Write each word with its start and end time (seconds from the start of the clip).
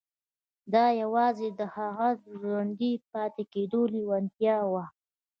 دا 0.73 0.85
يوازې 1.03 1.47
د 1.59 1.61
هغه 1.75 2.09
د 2.23 2.25
ژوندي 2.41 2.93
پاتې 3.11 3.43
کېدو 3.53 3.81
لېوالتیا 3.93 4.57
وه. 4.71 4.85